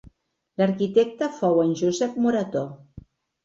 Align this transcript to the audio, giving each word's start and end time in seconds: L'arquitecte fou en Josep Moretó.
L'arquitecte 0.61 1.29
fou 1.43 1.63
en 1.67 1.77
Josep 1.85 2.19
Moretó. 2.27 2.69